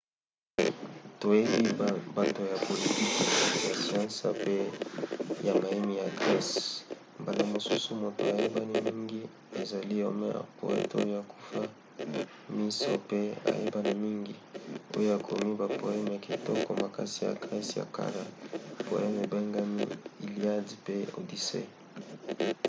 toyebi 1.19 1.71
bato 2.17 2.41
ya 2.51 2.57
politiki 2.65 3.25
ya 3.67 3.73
siansi 3.83 4.27
pe 4.41 4.55
ya 5.47 5.53
mayemi 5.61 5.93
ya 6.01 6.07
grese. 6.17 6.61
mbala 7.21 7.41
mosusu 7.53 7.89
moto 8.01 8.21
ayebani 8.35 8.77
mingi 8.87 9.21
ezali 9.61 9.95
homer 10.05 10.37
poete 10.59 10.93
oyo 11.05 11.17
akufa 11.23 11.61
miso 12.55 12.91
pe 13.09 13.19
ayebana 13.51 13.91
mingi 14.03 14.35
oyo 14.97 15.09
akomi 15.19 15.49
bapoeme 15.61 16.09
ya 16.15 16.19
kitoko 16.25 16.69
makasi 16.83 17.17
ya 17.25 17.31
grese 17.43 17.73
ya 17.81 17.85
kala: 17.95 18.23
poeme 18.87 19.19
ebengami 19.27 19.85
iliad 20.25 20.67
pe 20.85 20.95
odyssey 21.19 21.65